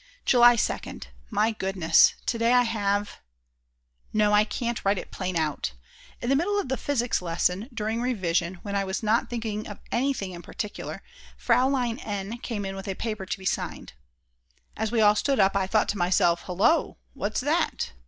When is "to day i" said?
2.25-2.63